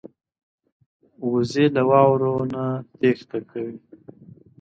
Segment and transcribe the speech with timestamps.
[1.31, 2.63] وزې له واورو نه
[2.99, 3.77] تېښته کوي